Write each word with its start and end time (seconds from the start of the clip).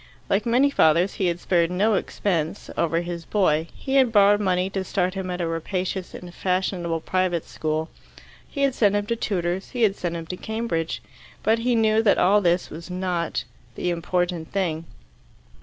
Like 0.31 0.47
many 0.47 0.71
fathers, 0.71 1.13
he 1.21 1.27
had 1.27 1.39
spared 1.39 1.69
no 1.69 1.93
expense 1.93 2.71
over 2.75 3.01
his 3.01 3.23
boy, 3.23 3.67
he 3.75 3.97
had 3.97 4.11
borrowed 4.11 4.39
money 4.41 4.67
to 4.71 4.83
start 4.83 5.13
him 5.13 5.29
at 5.29 5.41
a 5.41 5.45
rapacious 5.47 6.15
and 6.15 6.33
fashionable 6.33 7.01
private 7.01 7.45
school; 7.45 7.87
he 8.49 8.63
had 8.63 8.73
sent 8.73 8.95
him 8.95 9.05
to 9.05 9.15
tutors; 9.15 9.69
he 9.69 9.83
had 9.83 9.95
sent 9.95 10.17
him 10.17 10.25
to 10.25 10.37
Cambridge. 10.37 11.03
But 11.43 11.59
he 11.59 11.75
knew 11.75 12.01
that 12.01 12.17
all 12.17 12.41
this 12.41 12.71
was 12.71 12.89
not 12.89 13.43
the 13.75 13.91
important 13.91 14.51
thing. 14.51 14.85